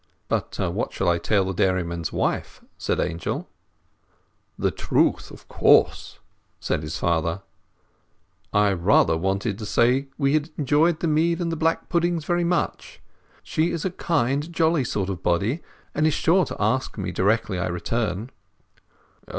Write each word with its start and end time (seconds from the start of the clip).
"But 0.27 0.57
what 0.57 0.91
shall 0.91 1.07
I 1.07 1.19
tell 1.19 1.45
the 1.45 1.53
dairyman's 1.53 2.11
wife?" 2.11 2.59
said 2.75 2.99
Angel. 2.99 3.47
"The 4.57 4.71
truth, 4.71 5.29
of 5.29 5.47
course," 5.47 6.17
said 6.59 6.81
his 6.81 6.97
father. 6.97 7.43
"I 8.51 8.73
rather 8.73 9.15
wanted 9.15 9.59
to 9.59 9.65
say 9.67 10.07
we 10.17 10.37
enjoyed 10.57 11.01
the 11.01 11.07
mead 11.07 11.39
and 11.39 11.51
the 11.51 11.55
black 11.55 11.87
puddings 11.87 12.25
very 12.25 12.43
much. 12.43 12.99
She 13.43 13.69
is 13.69 13.85
a 13.85 13.91
kind, 13.91 14.51
jolly 14.51 14.85
sort 14.85 15.07
of 15.09 15.21
body, 15.21 15.61
and 15.93 16.07
is 16.07 16.15
sure 16.15 16.45
to 16.45 16.57
ask 16.59 16.97
me 16.97 17.11
directly 17.11 17.59
I 17.59 17.67
return." 17.67 18.31